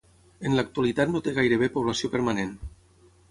En 0.49 0.55
l'actualitat 0.59 1.11
no 1.15 1.21
té 1.27 1.35
gairebé 1.37 1.69
població 1.77 2.11
permanent. 2.17 2.57